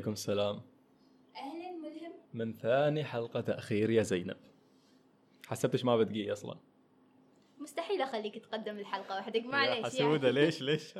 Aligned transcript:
وعليكم 0.00 0.12
السلام. 0.12 0.60
أهلا 1.36 1.70
ملهم. 1.72 2.12
من 2.34 2.52
ثاني 2.58 3.04
حلقة 3.04 3.40
تأخير 3.40 3.90
يا 3.90 4.02
زينب. 4.02 4.36
حسبتش 5.46 5.84
ما 5.84 5.96
بتقي 5.96 6.32
أصلا. 6.32 6.58
مستحيل 7.58 8.02
أخليك 8.02 8.38
تقدم 8.38 8.78
الحلقة 8.78 9.16
وحدك 9.18 9.44
معليش 9.44 9.84
حسودة 9.84 10.28
يعني. 10.28 10.40
ليش 10.44 10.62
ليش؟ 10.62 10.94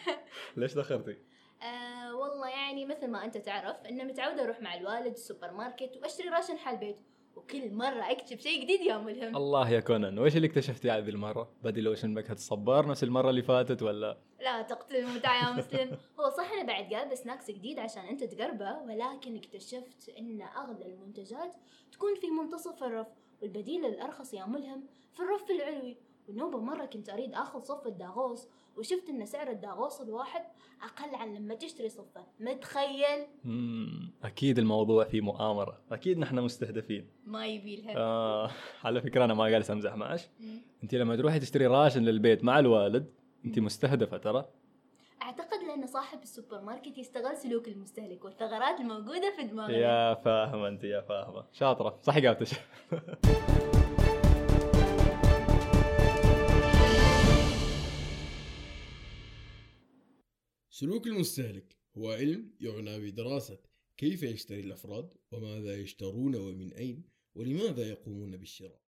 ليش 0.56 0.74
دخلتي؟ 0.74 1.16
آه 1.62 2.16
والله 2.16 2.48
يعني 2.48 2.86
مثل 2.86 3.08
ما 3.10 3.24
أنت 3.24 3.36
تعرف 3.36 3.76
ان 3.86 4.06
متعودة 4.06 4.44
أروح 4.44 4.60
مع 4.60 4.74
الوالد 4.74 5.12
السوبر 5.12 5.50
ماركت 5.52 5.96
وأشتري 6.02 6.28
راشن 6.28 6.56
حال 6.58 6.76
بيت 6.76 6.96
وكل 7.36 7.74
مرة 7.74 8.10
اكتشف 8.10 8.40
شيء 8.40 8.62
جديد 8.62 8.80
يا 8.80 8.98
ملهم 8.98 9.36
الله 9.36 9.70
يا 9.70 9.80
Conan 9.80 10.18
وإيش 10.18 10.36
اللي 10.36 10.46
اكتشفتي 10.46 10.90
هذه 10.90 11.08
المرة؟ 11.08 11.48
بدي 11.62 11.80
لوشن 11.80 12.14
مكهة 12.14 12.32
الصبار 12.32 12.88
نفس 12.88 13.04
المرة 13.04 13.30
اللي 13.30 13.42
فاتت 13.42 13.82
ولا؟ 13.82 14.18
لا 14.40 14.62
تقتل 14.62 14.96
المتعة 14.96 15.48
يا 15.48 15.56
مسلم 15.56 15.90
هو 16.20 16.30
صح 16.30 16.52
أنا 16.52 16.62
بعد 16.62 16.88
جايبه 16.88 17.14
سناكس 17.14 17.50
جديد 17.50 17.78
عشان 17.78 18.02
أنت 18.02 18.24
تقربه 18.24 18.78
ولكن 18.78 19.36
اكتشفت 19.36 20.08
إن 20.18 20.42
أغلى 20.42 20.86
المنتجات 20.86 21.54
تكون 21.92 22.14
في 22.14 22.30
منتصف 22.30 22.84
الرف 22.84 23.06
والبديل 23.42 23.84
الأرخص 23.86 24.34
يا 24.34 24.46
ملهم 24.46 24.84
في 25.14 25.20
الرف 25.20 25.50
العلوي 25.50 25.96
والنوبة 26.28 26.58
مرة 26.58 26.84
كنت 26.84 27.08
أريد 27.10 27.34
آخذ 27.34 27.62
صفة 27.62 27.90
داغوس 27.90 28.48
وشفت 28.76 29.08
إن 29.08 29.26
سعر 29.26 29.50
الداغوس 29.50 30.00
الواحد 30.00 30.42
أقل 30.82 31.14
عن 31.14 31.34
لما 31.34 31.54
تشتري 31.54 31.88
صفة. 31.88 32.26
متخيل؟ 32.40 33.26
مم. 33.44 34.10
أكيد 34.24 34.58
الموضوع 34.58 35.04
فيه 35.04 35.20
مؤامرة. 35.20 35.80
أكيد 35.92 36.18
نحن 36.18 36.38
مستهدفين. 36.40 37.06
ما 37.26 37.46
يبيلها 37.46 37.96
آه 37.96 38.50
على 38.84 39.00
فكرة 39.00 39.24
أنا 39.24 39.34
ما 39.34 39.48
جالس 39.48 39.70
أمزح 39.70 39.94
معش. 39.94 40.28
أنت 40.82 40.94
لما 40.94 41.16
تروحي 41.16 41.38
تشتري 41.38 41.66
ration 41.66 42.02
للبيت 42.02 42.44
مع 42.44 42.58
الوالد 42.58 43.06
أنت 43.44 43.58
مستهدفة 43.58 44.16
ترى. 44.18 44.48
أعتقد 45.22 45.58
لأن 45.66 45.86
صاحب 45.86 46.22
السوبرماركت 46.22 46.98
يستغل 46.98 47.36
سلوك 47.36 47.68
المستهلك 47.68 48.24
والثغرات 48.24 48.80
الموجودة 48.80 49.32
في 49.36 49.42
دماغنا. 49.46 49.76
يا 49.76 50.14
فاهمة 50.14 50.68
أنت 50.68 50.84
يا 50.84 51.00
فاهمة. 51.00 51.44
شاطرة 51.52 51.98
صح 52.02 52.18
جابتش 52.18 52.54
سلوك 60.82 61.06
المستهلك 61.06 61.76
هو 61.98 62.10
علم 62.10 62.50
يعنى 62.60 63.00
بدراسة 63.00 63.58
كيف 63.96 64.22
يشتري 64.22 64.60
الأفراد 64.60 65.14
وماذا 65.32 65.74
يشترون 65.74 66.34
ومن 66.34 66.72
أين 66.72 67.04
ولماذا 67.34 67.82
يقومون 67.82 68.36
بالشراء. 68.36 68.80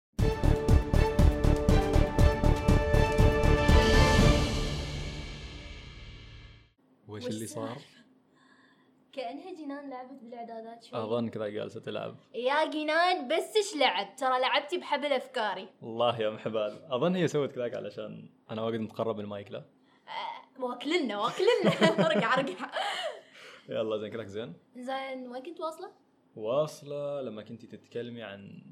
وش 7.08 7.26
اللي 7.26 7.46
صار؟ 7.46 7.78
كأنها 9.12 9.52
جنان 9.52 9.90
لعبت 9.90 10.22
بالإعدادات 10.22 10.84
شوي. 10.84 10.98
أظن 10.98 11.28
كذا 11.28 11.48
جالسة 11.48 11.80
تلعب. 11.80 12.16
يا 12.34 12.70
جنان 12.70 13.28
بس 13.28 13.56
إيش 13.56 13.76
لعب؟ 13.76 14.16
ترى 14.16 14.40
لعبتي 14.40 14.78
بحبل 14.78 15.12
أفكاري. 15.12 15.68
الله 15.82 16.20
يا 16.20 16.30
محبال. 16.30 16.84
أظن 16.84 17.16
هي 17.16 17.28
سوت 17.28 17.52
كذاك 17.52 17.74
علشان 17.74 18.30
أنا 18.50 18.62
واقد 18.62 18.80
متقرب 18.80 19.16
من 19.16 19.24
المايك 19.24 19.50
لا 19.50 19.64
واكلنا 20.60 21.18
واكلنا 21.20 21.70
أرجع 22.06 22.34
أرجع. 22.34 22.70
يلا 23.68 23.96
زين 23.98 24.10
كذاك 24.10 24.26
زين؟ 24.26 24.54
زين 24.76 25.28
وين 25.28 25.42
كنت 25.42 25.60
واصلة؟ 25.60 25.92
واصلة 26.36 27.22
لما 27.22 27.42
كنتي 27.42 27.66
تتكلمي 27.66 28.22
عن 28.22 28.62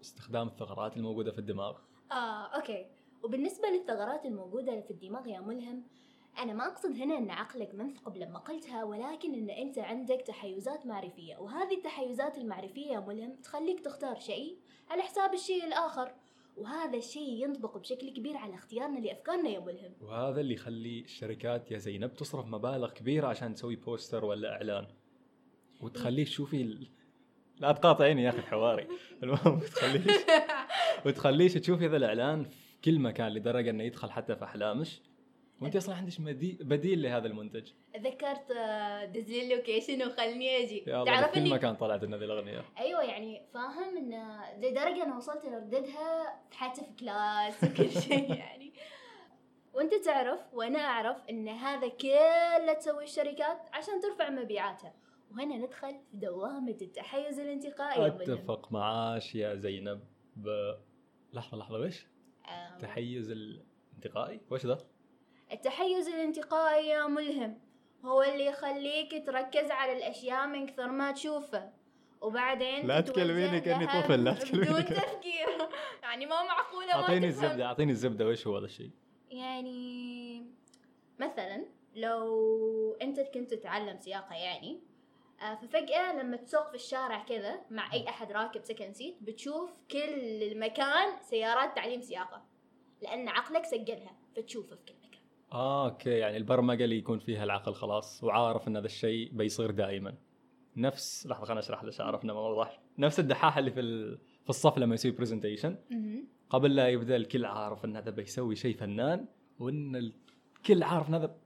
استخدام 0.00 0.48
الثغرات 0.48 0.96
الموجودة 0.96 1.32
في 1.32 1.38
الدماغ. 1.38 1.78
آه 2.12 2.46
أوكي. 2.46 2.86
وبالنسبة 3.22 3.68
للثغرات 3.68 4.24
الموجودة 4.26 4.80
في 4.80 4.90
الدماغ 4.90 5.26
يا 5.28 5.40
ملهم 5.40 5.84
أنا 6.38 6.52
ما 6.52 6.66
أقصد 6.66 6.96
هنا 6.96 7.18
أن 7.18 7.30
عقلك 7.30 7.74
منثقب 7.74 8.16
لما 8.16 8.38
قلتها 8.38 8.84
ولكن 8.84 9.34
أن 9.34 9.50
أنت 9.50 9.78
عندك 9.78 10.20
تحيزات 10.26 10.86
معرفية. 10.86 11.36
وهذه 11.36 11.74
التحيزات 11.76 12.38
المعرفية 12.38 12.86
يا 12.92 13.00
ملهم 13.00 13.36
تخليك 13.36 13.80
تختار 13.80 14.18
شيء 14.20 14.58
على 14.90 15.02
حساب 15.02 15.34
الشيء 15.34 15.64
الآخر. 15.64 16.14
وهذا 16.56 16.98
الشيء 16.98 17.44
ينطبق 17.44 17.78
بشكل 17.78 18.10
كبير 18.10 18.36
على 18.36 18.54
اختيارنا 18.54 18.98
لأفكارنا 18.98 19.48
يا 19.48 19.60
ملهم 19.60 19.92
وهذا 20.00 20.40
اللي 20.40 20.54
يخلي 20.54 21.00
الشركات 21.00 21.70
يا 21.70 21.78
زينب 21.78 22.14
تصرف 22.14 22.46
مبالغ 22.46 22.90
كبيرة 22.90 23.26
عشان 23.26 23.54
تسوي 23.54 23.76
poster 23.76 24.24
ولا 24.24 24.52
إعلان. 24.52 24.86
وتخليك 25.80 26.28
تشوفي 26.28 26.62
ال... 26.62 26.88
لا 27.60 27.72
تقاطعيني 27.72 28.22
يا 28.22 28.30
أخي 28.30 28.42
حواري. 28.42 28.86
المهم 29.22 29.56
وتخليش 29.56 30.20
وتخليش 31.06 31.54
تشوفي 31.54 31.86
هذا 31.86 31.96
الإعلان 31.96 32.44
في 32.44 32.76
كل 32.84 32.98
مكان 32.98 33.32
لدرجة 33.32 33.70
إنه 33.70 33.84
يدخل 33.84 34.10
حتى 34.10 34.36
في 34.36 34.44
أحلامش. 34.44 35.00
وأنت 35.62 35.76
أصلا 35.76 35.94
عندك. 35.94 36.20
بديل 36.62 37.02
لهذا 37.02 37.26
المنتج 37.26 37.72
ذكرت 37.96 38.50
آه، 38.50 39.04
دز 39.04 39.30
لي 39.30 39.42
ال 39.42 39.49
location 39.49 40.06
وخلني 40.06 40.64
الله 40.86 41.04
تعرف 41.04 41.34
كل 41.34 41.50
مكان 41.50 41.74
طلعت 41.74 42.04
لنا 42.04 42.16
ذي 42.16 42.24
الأغنية 42.24 42.64
أيوه 42.78 43.02
يعني 43.02 43.42
فاهم 43.54 43.96
إن 43.96 44.40
لدرجة 44.58 45.02
أنا 45.02 45.16
وصلت 45.16 45.44
ارددها 45.44 46.40
حتى 46.52 46.80
في 46.84 46.92
كلاس 47.00 47.64
وكل 47.64 47.90
شيء 48.08 48.34
يعني 48.34 48.72
وأنت 49.74 49.94
تعرف 49.94 50.40
وأنا 50.52 50.78
أعرف 50.78 51.16
إن 51.30 51.48
هذا 51.48 51.88
كله 51.88 52.72
تسوي 52.72 53.04
الشركات 53.04 53.58
عشان 53.72 54.00
ترفع 54.00 54.30
مبيعاتها 54.30 54.94
وهنا 55.30 55.56
ندخل 55.56 56.00
في 56.10 56.16
دوامة 56.16 56.76
التحيز 56.82 57.40
الانتقائي. 57.40 58.06
أتفق 58.06 58.72
معاش 58.72 59.34
يا 59.34 59.54
زينب 59.54 60.00
ب... 60.36 60.74
لحظة 61.32 61.58
لحظة 61.58 61.78
وش؟ 61.78 62.06
تحيز 62.80 63.30
الانتقائي 63.30 64.40
وش 64.50 64.66
ذا؟ 64.66 64.78
التحيز 65.52 66.08
الانتقائي 66.08 66.88
يا 66.88 67.06
ملهم 67.06 67.58
هو 68.04 68.22
اللي 68.22 68.46
يخليك 68.46 69.26
تركز 69.26 69.70
على 69.70 69.92
الأشياء 69.92 70.46
من 70.46 70.66
كثر 70.66 70.88
ما 70.88 71.12
تشوفه 71.12 71.70
وبعدين 72.20 72.86
لا 72.86 73.00
تكلميني 73.00 73.60
لها 73.60 74.00
طفل، 74.02 74.24
لا 74.24 74.32
تكلميني 74.32 74.70
بدون 74.70 74.84
تفكير 74.84 75.48
يعني 76.02 76.26
ما 76.26 76.42
معقولة 76.42 76.86
ما 76.86 77.02
أعطيني. 77.02 77.26
الزبدة 77.26 77.64
أعطيني 77.64 77.92
الزبدة 77.92 78.26
وش 78.26 78.46
هو 78.46 78.56
هذا 78.56 78.64
الشيء؟ 78.64 78.90
يعني 79.30 80.46
مثلا 81.18 81.66
لو 81.94 82.96
أنت 83.02 83.20
كنت 83.20 83.54
تتعلم 83.54 83.98
سياقة 83.98 84.34
يعني 84.34 84.80
آه، 85.40 85.54
ففجأة 85.54 86.12
لما 86.12 86.36
تسوق 86.36 86.68
في 86.68 86.74
الشارع 86.74 87.24
كذا 87.24 87.60
مع 87.70 87.92
أي 87.92 88.08
أحد 88.08 88.32
راكب 88.32 88.64
second 88.64 88.92
seat 88.92 89.16
بتشوف 89.20 89.70
كل 89.90 90.42
المكان 90.42 91.22
سيارات 91.22 91.76
تعليم 91.76 92.00
سياقة 92.00 92.44
لأن 93.02 93.28
عقلك 93.28 93.64
سجلها 93.64 94.16
فتشوفه 94.36 94.76
في 94.76 94.82
كل 94.84 95.01
مكان 95.52 95.60
آه 95.60 95.84
okay. 95.90 96.10
يعني 96.10 96.36
البرمجة 96.36 96.84
اللي 96.84 96.98
يكون 96.98 97.18
فيها 97.18 97.44
العقل 97.44 97.74
خلاص 97.74 98.24
وعارف 98.24 98.68
أن 98.68 98.76
هذا 98.76 98.86
الشيء 98.86 99.30
بيصير 99.32 99.70
دائما. 99.70 100.14
نفس 100.76 101.26
لحظة 101.26 101.44
خليني 101.44 101.60
أشرح 101.60 101.84
لك 101.84 102.00
عرفنا 102.00 102.32
ما 102.32 102.40
وضح 102.40 102.80
نفس 102.98 103.20
الدحاح 103.20 103.58
اللي 103.58 103.70
في 103.70 103.80
ال... 103.80 104.18
في 104.44 104.50
الصف 104.50 104.78
لما 104.78 104.94
يسوي 104.94 105.10
presentation 105.10 105.76
قبل 106.50 106.76
لا 106.76 106.88
يبدأ 106.88 107.16
الكل 107.16 107.44
عارف 107.44 107.84
أن 107.84 107.96
هذا 107.96 108.10
بيسوي 108.10 108.56
شيء 108.56 108.76
فنان 108.76 109.26
وأن 109.58 109.96
الكل 109.96 110.82
عارف 110.82 111.08
أن 111.08 111.14
هذا 111.14 111.36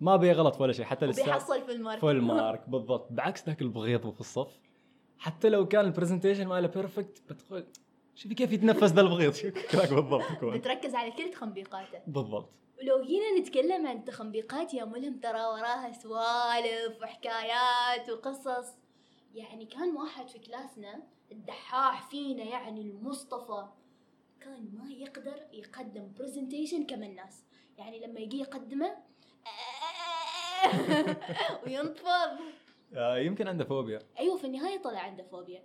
ما 0.00 0.16
بيغلط 0.16 0.60
ولا 0.60 0.72
شيء 0.72 0.84
حتى 0.84 1.04
الأستاذ 1.04 1.24
وبيحصل 1.24 1.66
في 1.66 1.72
المارك 1.72 2.00
full 2.00 2.22
mark 2.34 2.68
بالضبط. 2.68 3.12
بعكس 3.12 3.46
ذاك 3.46 3.62
البغيض 3.62 4.10
في 4.10 4.20
الصف. 4.20 4.60
حتى 5.18 5.48
لو 5.48 5.68
كان 5.68 5.84
ال 5.84 5.89
presentation 5.89 6.46
ماله 6.46 6.68
perfect 6.68 7.22
بتقول 7.30 7.64
شوفي 8.14 8.34
كيف 8.34 8.52
يتنفس 8.52 8.92
ذا 8.92 9.00
البغيض. 9.00 9.34
بالضبط. 9.94 10.44
بتركز 10.44 10.94
على 10.94 11.10
كل 11.10 11.30
تخنبيقاته 11.30 11.98
بالضبط. 12.06 12.50
ولو 12.78 13.04
جينا 13.04 13.38
نتكلم 13.38 13.86
عن 13.86 13.96
التخنبيقات 13.96 14.74
يا 14.74 14.84
ملهم 14.84 15.20
ترى 15.20 15.40
وراها 15.40 15.92
سوالف 15.92 17.02
وحكايات 17.02 18.10
وقصص. 18.10 18.68
يعني 19.34 19.66
كان 19.66 19.96
واحد 19.96 20.28
في 20.28 20.38
كلاسنا 20.38 21.02
الدحاح 21.32 22.08
فينا 22.10 22.44
يعني 22.44 22.80
المصطفى 22.80 23.66
كان 24.40 24.68
ما 24.72 24.90
يقدر 24.90 25.42
يقدم 25.52 26.12
برزنتيشن 26.18 26.86
كما 26.86 27.06
الناس. 27.06 27.44
يعني 27.78 28.06
لما 28.06 28.20
يجي 28.20 28.38
يقدمه 28.40 28.96
وينطفض 31.66 32.38
آه 32.94 33.18
يمكن 33.18 33.48
عنده 33.48 33.64
فوبيا. 33.64 33.98
أيوه 34.18 34.36
في 34.36 34.44
النهاية 34.46 34.82
طلع 34.82 35.00
عنده 35.00 35.24
فوبيا. 35.24 35.62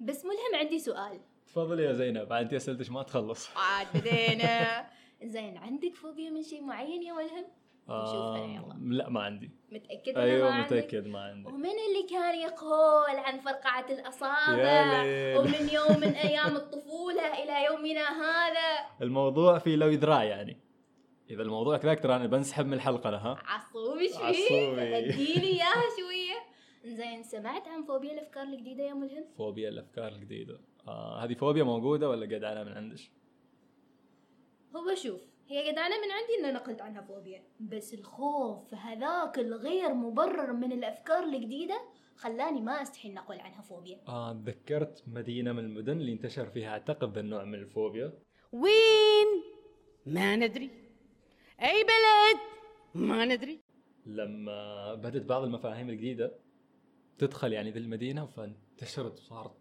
بس 0.00 0.24
ملهم 0.24 0.60
عندي 0.60 0.78
سؤال. 0.78 1.20
تفضلي 1.46 1.82
يا 1.82 1.92
زينب 1.92 2.32
انت 2.32 2.52
اسئلتك 2.54 2.90
ما 2.90 3.02
تخلص. 3.02 3.48
عاد 3.56 3.86
بدينا. 3.94 4.86
زين 5.24 5.56
عندك 5.56 5.94
فوبيا 5.94 6.30
من 6.30 6.42
شيء 6.42 6.62
معين 6.62 7.02
يا 7.02 7.12
ملهم؟ 7.12 7.44
آه 7.88 8.38
يلا. 8.38 8.74
لا 8.96 9.08
ما 9.08 9.20
عندي. 9.20 9.50
أيوه 10.16 10.50
ما 10.50 10.54
عندك؟ 10.54 10.72
متأكد 10.72 11.06
ما 11.06 11.20
عندي. 11.20 11.48
ومن 11.48 11.64
اللي 11.70 12.06
كان 12.10 12.34
يقول 12.40 13.16
عن 13.16 13.38
فرقعة 13.38 13.86
الأصابع. 13.90 15.02
ومن 15.40 15.68
يوم 15.72 16.00
من 16.00 16.14
أيام 16.14 16.56
الطفولة 16.56 17.42
إلى 17.42 17.64
يومنا 17.64 18.08
هذا؟ 18.22 18.86
الموضوع 19.02 19.58
في 19.58 19.76
لو 19.76 19.88
ذراع 19.88 20.24
يعني. 20.24 20.60
إذا 21.30 21.42
الموضوع 21.42 21.76
كذاك 21.76 22.02
ترى 22.02 22.16
أنا 22.16 22.26
بنسحب 22.26 22.66
من 22.66 22.72
الحلقة 22.72 23.10
لها 23.10 23.38
عصوبي 23.46 24.08
شوي. 24.08 24.22
عصوبي. 24.22 24.98
اديني 24.98 25.46
إياها 25.46 25.82
شوية 25.98 26.15
زين 26.88 27.22
سمعت 27.22 27.68
عن 27.68 27.84
فوبيا 27.84 28.12
الأفكار 28.12 28.42
الجديدة 28.42 28.84
يا 28.84 28.94
ملهم؟ 28.94 29.24
فوبيا 29.38 29.68
الأفكار 29.68 30.12
الجديدة. 30.12 30.60
آه 30.88 31.24
هذه 31.24 31.34
فوبيا 31.34 31.64
موجودة 31.64 32.08
ولا 32.08 32.52
أنا 32.52 32.64
من 32.64 32.72
عندش؟ 32.72 33.10
هو 34.76 34.94
شوف 34.94 35.20
هي 35.48 35.72
جدعانة 35.72 35.94
من 35.96 36.12
عندي 36.12 36.48
إن 36.48 36.54
نقلت 36.54 36.82
عنها 36.82 37.02
فوبيا 37.02 37.42
بس 37.60 37.94
الخوف 37.94 38.74
هذاك 38.74 39.38
الغير 39.38 39.94
مبرر 39.94 40.52
من 40.52 40.72
الأفكار 40.72 41.24
الجديدة 41.24 41.80
خلاني 42.16 42.60
ما 42.60 42.82
أستحي 42.82 43.08
نقول 43.12 43.40
عنها 43.40 43.62
فوبيا. 43.62 44.00
آه 44.08 44.32
تذكرت 44.32 45.04
مدينة 45.06 45.52
من 45.52 45.64
المدن 45.64 46.00
اللي 46.00 46.12
انتشر 46.12 46.46
فيها 46.46 46.68
أعتقد 46.70 47.12
ذا 47.14 47.20
النوع 47.20 47.44
من 47.44 47.54
الفوبيا. 47.54 48.12
وين؟ 48.52 49.42
ما 50.06 50.36
ندري. 50.36 50.70
أي 51.62 51.84
بلد؟ 51.84 52.40
ما 52.94 53.24
ندري. 53.24 53.60
لما 54.06 54.94
بدت 54.94 55.24
بعض 55.24 55.42
المفاهيم 55.42 55.90
الجديدة 55.90 56.45
تدخل 57.18 57.52
يعني 57.52 57.70
ذي 57.70 57.78
المدينة 57.78 58.26
فانتشرت 58.26 59.18
وصارت 59.18 59.52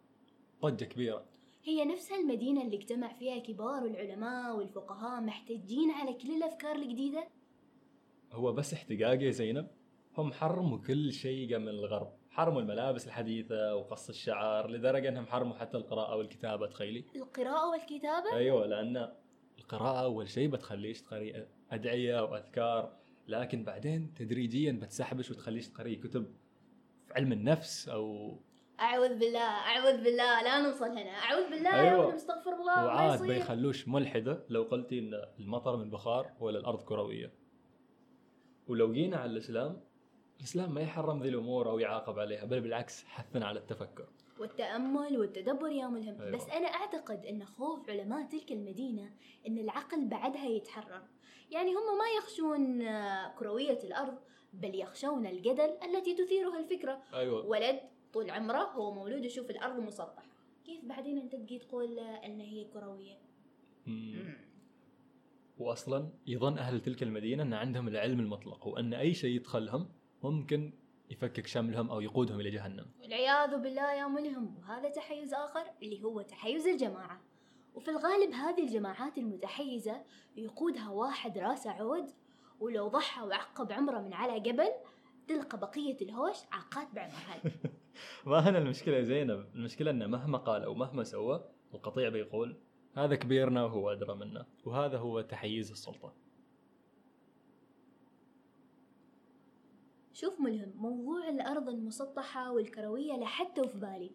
ضجه 0.62 0.86
كبيرة. 0.86 1.26
هي 1.64 1.86
نفسها 1.86 2.18
المدينة 2.18 2.62
اللي 2.62 2.76
اجتمع 2.76 3.14
فيها 3.14 3.40
كبار 3.40 3.86
العلماء 3.86 4.58
والفقهاء 4.58 5.22
محتجين 5.22 5.92
على 5.92 6.14
كل 6.14 6.38
الأفكار 6.38 6.76
الجديدة؟ 6.76 7.28
هو 8.32 8.54
بس 8.54 8.74
احتقاق 8.74 9.22
يا 9.22 9.32
زينب. 9.32 9.68
هم 10.18 10.34
حرموا 10.34 10.78
كل 10.78 11.14
شيء 11.14 11.48
جاء 11.48 11.60
من 11.60 11.70
الغرب. 11.70 12.14
حرموا 12.30 12.62
الملابس 12.62 13.08
الحديثة 13.08 13.76
وقص 13.76 14.10
الشعر 14.10 14.70
لدرجة 14.70 15.10
إنهم 15.10 15.26
حرموا 15.26 15.56
حتى 15.56 15.78
القراءة 15.78 16.16
والكتابة 16.16 16.68
تخيلي. 16.68 17.06
القراءة 17.16 17.70
والكتابة؟ 17.70 18.34
أيوه 18.34 18.66
لأن 18.66 19.12
القراءة 19.60 20.04
أول 20.04 20.30
شيء 20.30 20.48
بتخليش 20.50 21.02
تقري؟ 21.02 21.48
أدعية 21.72 22.24
وأذكار. 22.24 22.98
لكن 23.28 23.64
بعدين 23.64 24.14
تدريجيا 24.14 24.72
بتسحبش 24.72 25.32
وتخليش 25.32 25.70
تقري؟ 25.70 25.96
كتب 25.96 26.34
علم 27.16 27.32
النفس 27.32 27.90
أو 27.90 28.36
أعوذ 28.80 29.20
بالله 29.20 29.40
أعوذ 29.40 30.04
بالله 30.04 30.44
لا 30.44 30.62
نوصل 30.62 30.86
هنا. 30.86 31.12
أعوذ 31.12 31.50
بالله 31.50 31.70
يا 31.70 31.82
أيوة. 31.82 32.06
ولد 32.06 32.16
مستغفر 32.16 32.54
الله 32.54 32.76
ما 32.76 32.86
وعاد 32.86 33.22
بيخلوش 33.22 33.88
ملحدة 33.88 34.46
لو 34.50 34.64
قلتي 34.64 35.00
إن 35.00 35.14
المطر 35.40 35.76
من 35.76 35.90
بخار 35.90 36.32
ولا 36.40 36.60
الأرض 36.60 36.84
كروية. 36.84 37.32
ولو 38.68 38.94
جينا 38.94 39.18
على 39.18 39.32
الإسلام 39.32 39.82
الإسلام 40.40 40.74
ما 40.74 40.82
يحرم 40.82 41.24
ذي 41.24 41.30
الأمور 41.30 41.70
أو 41.70 41.80
يعاقب 41.80 42.20
عليها 42.20 42.46
بل 42.46 42.62
بالعكس 42.62 43.04
حثنا 43.04 43.46
على 43.46 43.60
التفكر. 43.60 44.08
والتأمل 44.40 45.18
والتدبر 45.18 45.70
يا 45.70 45.88
ملهم. 45.88 46.22
أيوة. 46.22 46.32
بس 46.32 46.50
أنا 46.50 46.68
أعتقد 46.68 47.26
أن 47.26 47.46
خوف 47.46 47.90
علماء 47.90 48.28
تلك 48.28 48.52
المدينة 48.52 49.14
أن 49.48 49.58
العقل 49.58 50.08
بعدها 50.08 50.46
يتحرر. 50.46 51.02
يعني 51.52 51.70
هم 51.72 51.98
ما 51.98 52.06
يخشون 52.18 52.84
كروية 53.40 53.80
الأرض 53.84 54.18
بل 54.62 54.76
يخشون 54.76 55.26
الجدل 55.26 55.78
التي 55.84 56.16
تثيرها 56.16 56.60
الفكرة. 56.60 57.02
أيوه. 57.14 57.46
ولد 57.46 57.80
طول 58.14 58.30
عمره 58.30 58.64
هو 58.64 58.94
مولود 58.94 59.26
يشوف 59.26 59.50
الأرض 59.50 59.80
مسطحة. 59.80 60.24
كيف 60.66 60.86
بعدين 60.86 61.18
أنت 61.18 61.36
تجي 61.36 61.60
تقول 61.60 62.00
أن 62.00 62.40
هي 62.40 62.66
كروية؟ 62.66 63.18
مم. 63.88 64.38
واصلا 65.58 66.10
يظن 66.28 66.58
أهل 66.58 66.82
تلك 66.82 67.04
المدينة 67.04 67.44
أن 67.44 67.54
عندهم 67.54 67.88
العلم 67.88 68.20
المطلق 68.20 68.68
وأن 68.68 68.94
أي 68.94 69.14
شيء 69.14 69.36
يدخلهم 69.36 69.90
ممكن 70.24 70.74
يفكك 71.10 71.48
شملهم 71.48 71.90
أو 71.90 72.02
يقودهم 72.02 72.40
إلى 72.40 72.50
جهنم. 72.50 72.86
والعياذ 73.02 73.58
بالله 73.58 73.94
يا 73.94 74.08
ملهم. 74.08 74.58
وهذا 74.58 74.90
تحيز 74.90 75.34
آخر 75.34 75.64
اللي 75.84 76.04
هو 76.04 76.22
تحيز 76.22 76.68
الجماعة. 76.68 77.22
وفي 77.76 77.92
الغالب 77.92 78.32
هذه 78.32 78.64
الجماعات 78.64 79.18
المتحيزة 79.18 80.04
يقودها 80.38 80.90
واحد 80.90 81.38
راسه 81.38 81.72
عود 81.72 82.12
ولو 82.60 82.88
ضحى 82.88 83.22
وعقب 83.22 83.72
عمره 83.72 84.00
من 84.00 84.14
على 84.14 84.40
جبل 84.40 84.72
تلقى 85.28 85.60
بقية 85.60 85.98
الهوش 86.02 86.38
عاقات 86.52 86.88
بعمرها. 86.94 87.42
ما 88.26 88.50
هنا 88.50 88.58
المشكلة 88.58 88.98
يا 88.98 89.04
زينب؟ 89.04 89.46
المشكلة 89.56 89.92
إنه 89.92 90.08
مهما 90.08 90.38
قال 90.38 90.64
أو 90.64 90.74
مهما 90.74 91.04
سوى 91.04 91.50
القطيع 91.74 92.10
بيقول 92.10 92.58
هذا 92.96 93.16
كبيرنا 93.16 93.64
وهو 93.64 93.92
أدرى 93.92 94.16
منا 94.16 94.46
وهذا 94.66 94.98
هو 94.98 95.22
تحيز 95.22 95.72
السلطة. 95.72 96.14
شوف 100.14 100.42
ملهم 100.42 100.74
موضوع 100.76 101.30
الأرض 101.30 101.70
المسطحة 101.70 102.52
والكروية 102.52 103.14
لحتى 103.14 103.68
في 103.68 103.78
بالي. 103.78 104.12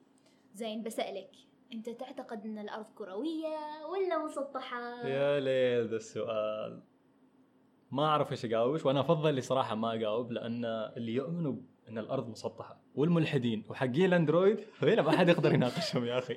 زين 0.54 0.82
بسألك 0.82 1.30
أنت 1.72 1.90
تعتقد 1.90 2.46
أن 2.46 2.58
الأرض 2.58 2.86
كروية 2.94 3.86
ولا 3.90 4.24
مسطحة؟ 4.24 5.06
يا 5.06 5.40
ليل 5.40 5.88
ذا 5.88 5.96
السؤال. 5.96 6.82
ما 7.90 8.04
أعرف 8.04 8.30
إيش 8.30 8.44
اجاوبش 8.44 8.86
وأنا 8.86 9.00
أفضل 9.00 9.34
لي 9.34 9.40
صراحة 9.40 9.74
ما 9.74 9.94
اجاوب 9.94 10.32
لأن 10.32 10.64
اللي 10.96 11.14
يؤمنوا 11.14 11.54
إن 11.88 11.98
الأرض 11.98 12.28
مسطحة 12.28 12.80
والملحدين 12.94 13.64
وحقين 13.68 14.04
الأندرويد 14.04 14.60
هنا 14.82 15.02
ما 15.02 15.10
حد 15.10 15.28
يقدر 15.28 15.54
يناقشهم 15.54 16.04
يا 16.04 16.18
أخي. 16.18 16.36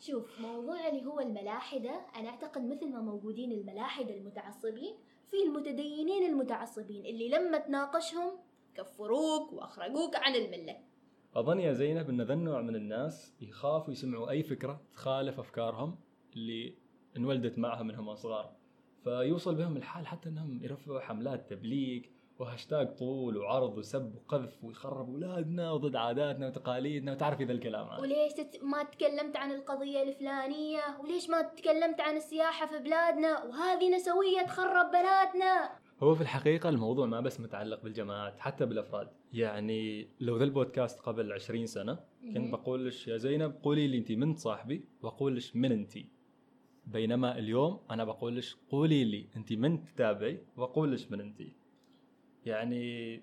شوف 0.00 0.40
موضوع 0.40 0.88
اللي 0.88 1.06
هو 1.06 1.20
الملاحدة 1.20 2.00
أنا 2.16 2.28
أعتقد 2.28 2.62
مثل 2.62 2.92
ما 2.92 3.00
موجودين 3.00 3.52
الملاحدة 3.52 4.16
المتعصبين 4.16 4.94
في 5.30 5.36
المتدينين 5.46 6.30
المتعصبين 6.30 7.06
اللي 7.06 7.28
لما 7.28 7.58
تناقشهم 7.58 8.30
كفروك 8.74 9.52
وأخرجوك 9.52 10.16
عن 10.16 10.34
الملة. 10.34 10.76
أظن 11.34 11.60
يا 11.60 11.72
زينب 11.72 12.08
إن 12.08 12.22
ذا 12.22 12.34
النوع 12.34 12.62
من 12.62 12.76
الناس 12.76 13.34
يخافوا 13.40 13.92
يسمعوا 13.92 14.30
أي 14.30 14.42
فكرة 14.42 14.80
تخالف 14.92 15.38
أفكارهم 15.38 15.98
اللي 16.36 16.74
انولدت 17.16 17.58
معهم 17.58 17.86
منهم 17.86 18.14
صغار 18.14 18.61
فيوصل 19.04 19.54
بهم 19.54 19.76
الحال 19.76 20.06
حتى 20.06 20.28
إنهم 20.28 20.64
يرفعوا 20.64 21.00
حملات 21.00 21.50
تبليغ 21.50 22.02
وهاشتاج 22.38 22.94
طول 22.96 23.36
وعرض 23.36 23.78
وسب 23.78 24.14
وقذف 24.14 24.64
ويخرب 24.64 25.08
اولادنا 25.08 25.72
وضد 25.72 25.96
عاداتنا 25.96 26.46
وتقاليدنا. 26.46 27.12
وتعرفي 27.12 27.44
ذا 27.44 27.52
الكلام 27.52 27.86
هذا؟ 27.88 28.00
وليش 28.00 28.32
تت... 28.32 28.60
ما 28.62 28.82
تكلمت 28.82 29.36
عن 29.36 29.50
القضية 29.50 30.02
الفلانية؟ 30.02 30.80
وليش 31.00 31.30
ما 31.30 31.42
تكلمت 31.42 32.00
عن 32.00 32.16
السياحة 32.16 32.66
في 32.66 32.78
بلادنا؟ 32.78 33.44
وهذه 33.44 33.96
نسوية 33.96 34.42
تخرب 34.46 34.90
بناتنا 34.90 35.70
هو 36.02 36.14
في 36.14 36.20
الحقيقة 36.20 36.68
الموضوع 36.68 37.06
ما 37.06 37.20
بس 37.20 37.40
متعلق 37.40 37.82
بالجماعات 37.82 38.40
حتى 38.40 38.66
بالأفراد. 38.66 39.08
يعني 39.32 40.08
لو 40.20 40.36
ذا 40.36 40.44
البودكاست 40.44 41.00
قبل 41.00 41.32
20 41.32 41.66
سنة 41.66 41.98
كنت 42.34 42.52
بقول 42.52 42.86
لش 42.86 43.08
يا 43.08 43.16
زينب 43.16 43.54
قولي 43.62 43.88
لي 43.88 43.98
أنت 43.98 44.12
من 44.12 44.34
صاحبي 44.34 44.84
وأقول 45.02 45.36
لش 45.36 45.56
من 45.56 45.72
أنت 45.72 45.92
بينما 46.86 47.38
اليوم 47.38 47.80
أنا 47.90 48.04
بقول 48.04 48.36
لش 48.36 48.56
قولي 48.70 49.04
لي 49.04 49.26
أنت 49.36 49.52
من 49.52 49.84
تتابعي؟ 49.84 50.40
وأقول 50.56 50.92
لش 50.92 51.10
من 51.10 51.20
أنت. 51.20 51.42
يعني 52.46 53.22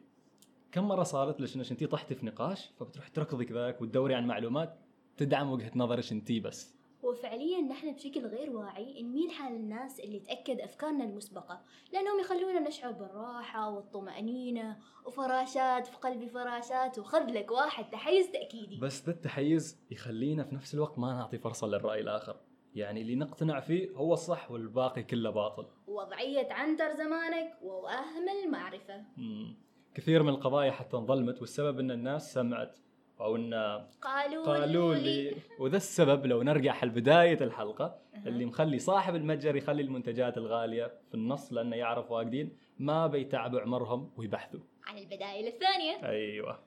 كم 0.71 0.87
مرة 0.87 1.03
صارت 1.03 1.41
لش 1.41 1.55
إنش 1.55 1.71
أنت 1.71 1.83
طحتي 1.83 2.15
في 2.15 2.25
نقاش 2.25 2.71
فبتروح 2.79 3.07
تركضي 3.07 3.45
كذاك 3.45 3.81
وتدوري 3.81 4.15
عن 4.15 4.27
معلومات 4.27 4.79
تدعم 5.17 5.51
وجهة 5.51 5.71
نظرش 5.75 6.11
أنت 6.11 6.31
بس؟ 6.31 6.79
وفعليا 7.03 7.61
نحن 7.61 7.93
بشكل 7.93 8.27
غير 8.27 8.49
واعي 8.49 9.03
نميل 9.03 9.31
حال 9.31 9.55
الناس 9.55 9.99
اللي 9.99 10.19
تأكد 10.19 10.59
أفكارنا 10.59 11.03
المسبقة 11.03 11.61
لأنهم 11.93 12.19
يخلونا 12.19 12.59
نشعر 12.59 12.91
بالراحة 12.91 13.69
والطمأنينة 13.69 14.77
وفراشات 15.05 15.87
في 15.87 15.97
قلب 15.97 16.27
فراشات 16.27 16.99
وخذ 16.99 17.31
لك 17.31 17.51
واحد 17.51 17.89
تحيز 17.89 18.31
تأكيدي. 18.31 18.79
بس 18.79 19.05
ذا 19.05 19.11
التحيز 19.11 19.79
يخلينا 19.91 20.43
في 20.43 20.55
نفس 20.55 20.73
الوقت 20.73 20.99
ما 20.99 21.13
نعطي 21.13 21.37
فرصة 21.37 21.67
للرأي 21.67 22.01
الآخر. 22.01 22.37
يعني 22.75 23.01
اللي 23.01 23.15
نقتنع 23.15 23.59
فيه 23.59 23.89
هو 23.95 24.13
الصح 24.13 24.51
والباقي 24.51 25.03
كله 25.03 25.29
باطل. 25.29 25.65
وضعية 25.87 26.53
عنتر 26.53 26.93
زمانك 26.93 27.53
ووهم 27.61 28.29
المعرفة. 28.43 29.03
مم. 29.17 29.55
كثير 29.95 30.23
من 30.23 30.29
القضايا 30.29 30.71
حتى 30.71 30.97
انظلمت 30.97 31.41
والسبب 31.41 31.79
إن 31.79 31.91
الناس 31.91 32.33
سمعت 32.33 32.79
أو 33.21 33.35
إن 33.35 33.53
قالوا, 34.01 34.45
قالوا 34.45 34.95
لي. 34.95 35.35
وذا 35.59 35.77
السبب 35.77 36.25
لو 36.25 36.43
نرجع 36.43 36.71
حل 36.71 36.89
بداية 36.89 37.43
الحلقة. 37.43 37.99
اللي 38.25 38.45
مخلي 38.45 38.79
صاحب 38.79 39.15
المتجر 39.15 39.55
يخلي 39.55 39.81
المنتجات 39.81 40.37
الغالية 40.37 40.85
في 41.09 41.13
النص 41.13 41.53
لأنه 41.53 41.75
يعرف 41.75 42.11
واجدين 42.11 42.57
ما 42.79 43.07
بيتعبوا 43.07 43.59
عمرهم 43.59 44.11
ويبحثوا. 44.17 44.59
عن 44.87 44.97
البدائل 44.97 45.47
الثانية 45.47 46.09
أيوه. 46.09 46.59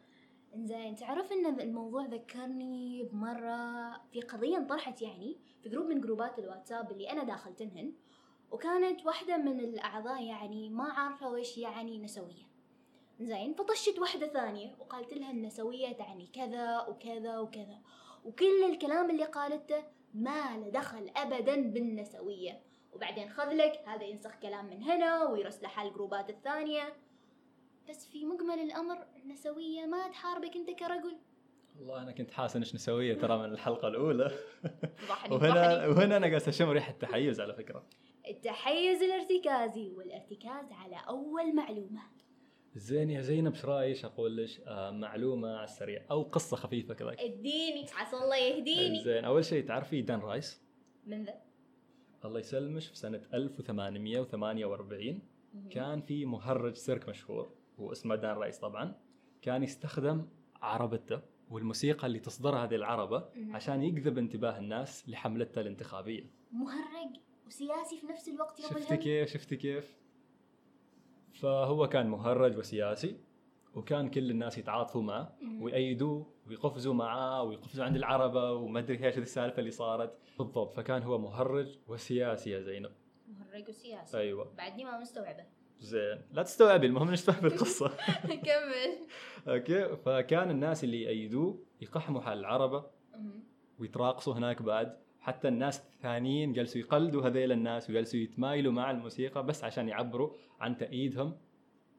زين 0.54 0.96
تعرف 0.96 1.32
إن 1.32 1.60
الموضوع 1.60 2.06
ذكرني 2.06 3.02
بمرة 3.02 3.92
في 4.12 4.20
قضية 4.20 4.56
انطرحت 4.56 5.02
يعني 5.02 5.38
في 5.62 5.68
جروب 5.68 5.86
من 5.86 6.00
جروبات 6.00 6.38
الواتساب 6.38 6.92
اللي 6.92 7.10
أنا 7.10 7.24
داخلتنهن 7.24 7.92
وكانت 8.50 9.06
واحدة 9.06 9.36
من 9.36 9.60
الأعضاء 9.60 10.22
يعني 10.22 10.70
ما 10.70 10.84
عارفة 10.84 11.30
وش 11.30 11.58
يعني 11.58 11.98
نسوية. 11.98 12.52
زين 13.20 13.54
فطشت 13.54 13.98
واحدة 13.98 14.26
ثانية 14.26 14.76
وقالت 14.78 15.14
لها 15.14 15.30
النسوية 15.30 15.92
تعني 15.92 16.26
كذا 16.26 16.80
وكذا 16.80 17.38
وكذا 17.38 17.78
وكل 18.24 18.64
الكلام 18.64 19.10
اللي 19.10 19.24
قالته 19.24 19.84
ما 20.14 20.58
له 20.58 20.68
دخل 20.68 21.10
ابدا 21.16 21.70
بالنسوية. 21.70 22.60
وبعدين 22.92 23.30
خذ 23.30 23.48
لك 23.48 23.82
هذا 23.86 24.04
ينسخ 24.04 24.38
كلام 24.42 24.66
من 24.66 24.82
هنا 24.82 25.24
ويرسله 25.24 25.68
على 25.68 25.88
الجروبات 25.88 26.30
الثانية. 26.30 26.94
بس 27.88 28.06
في 28.06 28.24
مجمل 28.24 28.58
الأمر 28.58 28.98
النسوية 29.22 29.86
ما 29.86 30.08
تحاربك 30.08 30.56
أنت 30.56 30.70
كرجل. 30.70 31.16
والله 31.78 32.02
أنا 32.02 32.12
كنت 32.12 32.30
حاسس 32.30 32.56
إيش 32.56 32.74
نسوية 32.74 33.14
ترى 33.14 33.38
من 33.38 33.44
الحلقة 33.52 33.88
الأولى. 33.88 34.30
وهنا. 35.30 35.86
وهنا 35.86 36.16
أنا 36.16 36.26
قاعد 36.26 36.42
اشم 36.48 36.70
ريحة 36.70 36.92
تحيز 36.92 37.40
على 37.40 37.54
فكرة. 37.54 37.84
التحيز 38.28 39.02
الارتكازي 39.02 39.90
والارتكاز 39.90 40.72
على 40.72 40.96
أول 41.08 41.54
معلومة. 41.54 42.00
زين 42.76 43.10
يا 43.10 43.20
زينب 43.20 43.52
إيش 43.54 43.64
رأيك؟ 43.64 44.04
أقول 44.04 44.36
لك؟ 44.36 44.50
آه 44.66 44.90
معلومة 44.90 45.56
على 45.56 45.64
السريع 45.64 46.04
أو 46.10 46.22
قصة 46.22 46.56
خفيفة 46.56 46.94
كذا 46.94 47.12
اديني 47.12 47.86
عسى 47.94 48.16
الله 48.16 48.36
يهديني. 48.36 49.02
زين 49.02 49.24
أول 49.24 49.44
شيء 49.44 49.66
تعرفي 49.66 50.02
دان 50.02 50.20
رايس؟ 50.20 50.62
من 51.06 51.24
ذا؟ 51.24 51.34
الله 52.24 52.40
يسلمش 52.40 52.86
في 52.88 52.96
سنة 52.96 53.22
1848 53.34 55.20
كان 55.70 56.00
في 56.00 56.24
مهرج 56.24 56.74
سيرك 56.74 57.08
مشهور. 57.08 57.61
هو 57.80 57.92
اسمه 57.92 58.16
دان 58.16 58.36
رايس 58.36 58.58
طبعا 58.58 58.94
كان 59.42 59.62
يستخدم 59.62 60.26
عربته 60.62 61.20
والموسيقى 61.50 62.06
اللي 62.06 62.18
تصدرها 62.18 62.64
هذه 62.64 62.74
العربة. 62.74 63.28
عشان 63.50 63.82
يجذب 63.82 64.18
انتباه 64.18 64.58
الناس 64.58 65.08
لحملته 65.08 65.60
الانتخابية. 65.60 66.30
مهرج 66.52 67.16
وسياسي 67.46 67.96
في 68.00 68.06
نفس 68.06 68.28
الوقت 68.28 68.60
يا 68.60 68.68
شفتي 68.68 68.96
كيف؟ 68.96 69.28
شفتي 69.28 69.56
كيف؟ 69.56 69.96
فهو 71.32 71.88
كان 71.88 72.08
مهرج 72.08 72.58
وسياسي 72.58 73.16
وكان 73.74 74.10
كل 74.10 74.30
الناس 74.30 74.58
يتعاطفوا 74.58 75.02
معه. 75.02 75.36
ويأيدوه 75.60 76.26
ويقفزوا 76.48 76.94
معاه 76.94 77.42
ويقفزوا 77.42 77.84
عند 77.84 77.96
العربة 77.96 78.52
وما 78.52 78.80
أدري 78.80 79.06
إيش 79.06 79.18
السالفة 79.18 79.58
اللي 79.58 79.70
صارت. 79.70 80.18
بالضبط 80.38 80.72
فكان 80.72 81.02
هو 81.02 81.18
مهرج 81.18 81.78
وسياسي 81.88 82.50
يا 82.50 82.60
زينب. 82.60 82.92
مهرج 83.28 83.68
وسياسي. 83.68 84.18
أيوه. 84.18 84.52
بعدني 84.56 84.84
ما 84.84 84.98
مستوعبه. 85.00 85.44
زين. 85.82 86.22
لا 86.32 86.42
تستوعبي 86.42 86.86
المهم 86.86 87.14
تفهمي 87.14 87.48
القصة. 87.48 87.88
كمل. 88.46 88.98
أوكي. 89.48 89.96
فكان 89.96 90.50
الناس 90.50 90.84
اللي 90.84 91.02
يأيدوه 91.02 91.58
يقحموا 91.80 92.20
حال 92.20 92.38
العربة 92.38 92.84
مهم. 93.14 93.44
ويتراقصوا 93.78 94.34
هناك 94.34 94.62
بعد. 94.62 94.96
حتى 95.20 95.48
الناس 95.48 95.80
الثانيين 95.80 96.52
جلسوا 96.52 96.80
يقلدوا 96.80 97.26
هذيل 97.26 97.52
الناس 97.52 97.90
وجلسوا 97.90 98.20
يتمايلوا 98.20 98.72
مع 98.72 98.90
الموسيقى 98.90 99.46
بس 99.46 99.64
عشان 99.64 99.88
يعبروا 99.88 100.30
عن 100.60 100.76
تأييدهم 100.76 101.36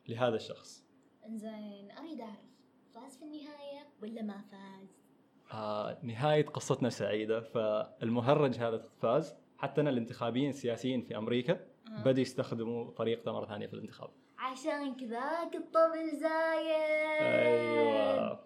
لهذا 0.07 0.35
الشخص. 0.35 0.85
إنزين 1.25 1.91
أريد 1.99 2.21
أعرف 2.21 2.53
فاز 2.93 3.17
في 3.17 3.23
النهاية 3.25 3.87
ولا 4.01 4.21
ما 4.21 4.41
فاز؟ 4.51 5.03
آه 5.51 5.97
نهاية 6.03 6.45
قصتنا 6.45 6.89
سعيدة. 6.89 7.41
فالمهرج 7.41 8.55
هذا 8.55 8.85
فاز. 9.01 9.35
حتى 9.57 9.81
الانتخابيين 9.81 10.49
السياسيين 10.49 11.01
في 11.01 11.17
أمريكا 11.17 11.72
آه. 11.87 12.03
بدأوا 12.03 12.19
يستخدموا 12.19 12.91
طريقته 12.91 13.31
مرة 13.31 13.45
ثانية 13.45 13.67
في 13.67 13.73
الانتخاب. 13.73 14.09
عشان 14.37 14.95
كذاك 14.95 15.55
الطبل 15.55 16.17
زايد. 16.19 17.21
أيوة. 17.21 18.39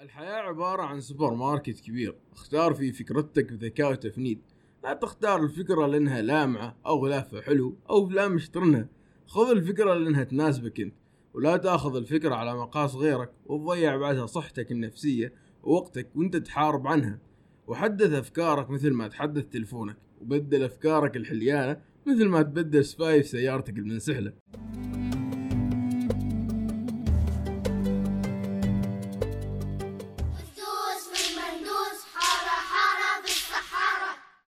الحياة 0.00 0.36
عبارة 0.36 0.82
عن 0.82 1.00
سوبر 1.00 1.34
ماركت 1.34 1.80
كبير 1.80 2.16
اختار 2.32 2.74
فيه 2.74 2.92
فكرتك 2.92 3.52
بذكاء 3.52 3.90
وتفنيد. 3.90 4.42
لا 4.84 4.94
تختار 4.94 5.42
الفكرة 5.42 5.86
لأنها 5.86 6.22
لامعة 6.22 6.76
أو 6.86 7.04
غلافها 7.06 7.40
حلو 7.40 7.76
أو 7.90 8.08
فلان 8.08 8.32
مشترنها 8.32 8.88
خذ 9.26 9.50
الفكرة 9.50 9.94
لأنها 9.94 10.24
تناسبك 10.24 10.80
أنت 10.80 10.94
ولا 11.34 11.56
تأخذ 11.56 11.96
الفكرة 11.96 12.34
على 12.34 12.54
مقاس 12.54 12.94
غيرك 12.94 13.32
وتضيع 13.46 13.96
بعدها 13.96 14.26
صحتك 14.26 14.72
النفسية 14.72 15.32
ووقتك 15.62 16.08
وانت 16.16 16.36
تحارب 16.36 16.86
عنها. 16.86 17.18
وحدث 17.66 18.12
أفكارك 18.12 18.70
مثل 18.70 18.90
ما 18.90 19.08
تحدث 19.08 19.44
تلفونك 19.48 19.96
وبدل 20.20 20.62
أفكارك 20.62 21.16
الحليانة 21.16 21.80
مثل 22.06 22.28
ما 22.28 22.42
تبدل 22.42 22.84
سبايف 22.84 23.26
سيارتك 23.26 23.78
المنسحلة. 23.78 24.32